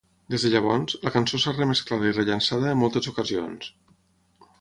Des 0.35 0.43
de 0.45 0.49
llavors, 0.51 0.95
la 1.07 1.11
cançó 1.15 1.39
s'ha 1.43 1.53
remesclada 1.57 2.09
i 2.11 2.15
rellançada 2.15 2.71
en 2.73 2.81
moltes 2.85 3.11
ocasions. 3.13 3.69